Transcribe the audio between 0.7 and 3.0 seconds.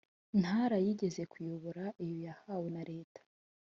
yigeze kuyobora iyo yahawe na